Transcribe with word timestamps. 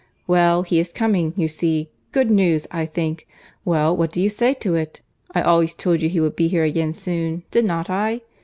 "Well, 0.25 0.63
he 0.63 0.79
is 0.79 0.91
coming, 0.91 1.31
you 1.37 1.47
see; 1.47 1.91
good 2.11 2.31
news, 2.31 2.65
I 2.71 2.87
think. 2.87 3.27
Well, 3.63 3.95
what 3.95 4.11
do 4.11 4.19
you 4.19 4.29
say 4.29 4.55
to 4.55 4.73
it?—I 4.73 5.43
always 5.43 5.75
told 5.75 6.01
you 6.01 6.09
he 6.09 6.19
would 6.19 6.35
be 6.35 6.47
here 6.47 6.63
again 6.63 6.93
soon, 6.93 7.43
did 7.51 7.65
not 7.65 7.87
I? 7.87 8.21